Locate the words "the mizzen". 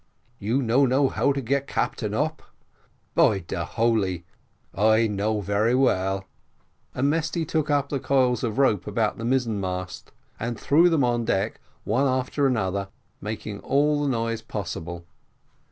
9.19-9.59